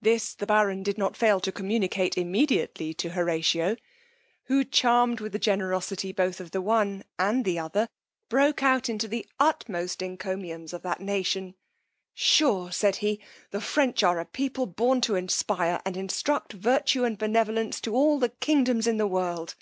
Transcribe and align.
This 0.00 0.32
the 0.32 0.46
baron 0.46 0.84
did 0.84 0.96
not 0.96 1.16
fail 1.16 1.40
to 1.40 1.50
communicate 1.50 2.16
immediately 2.16 2.94
to 2.94 3.08
Horatio, 3.10 3.74
who, 4.44 4.62
charm'd 4.62 5.18
with 5.18 5.32
the 5.32 5.40
generosity 5.40 6.12
both 6.12 6.38
of 6.38 6.52
the 6.52 6.62
one 6.62 7.02
and 7.18 7.44
the 7.44 7.58
other, 7.58 7.88
broke 8.28 8.62
out 8.62 8.88
into 8.88 9.08
the 9.08 9.26
utmost 9.40 10.02
encomiums 10.02 10.72
of 10.72 10.82
that 10.82 11.00
nation: 11.00 11.56
sure, 12.14 12.70
said 12.70 12.94
he, 13.02 13.18
the 13.50 13.60
French 13.60 14.04
are 14.04 14.20
a 14.20 14.24
people 14.24 14.66
born 14.66 15.00
to 15.00 15.16
inspire 15.16 15.82
and 15.84 15.96
instruct 15.96 16.52
virtue 16.52 17.02
and 17.02 17.18
benevolence 17.18 17.80
to 17.80 17.92
all 17.92 18.20
the 18.20 18.28
kingdoms 18.28 18.86
in 18.86 18.98
the 18.98 19.04
world! 19.08 19.56